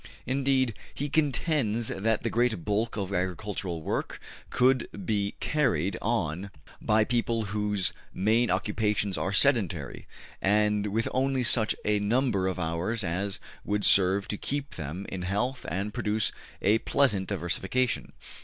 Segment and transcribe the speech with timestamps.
[0.25, 6.49] Indeed, he contends that the great bulk of agricultural work could be carried on
[6.81, 10.07] by people whose main occupations are sedentary,
[10.41, 15.21] and with only such a number of hours as would serve to keep them in
[15.21, 16.31] health and produce
[16.63, 18.13] a pleasant diversification.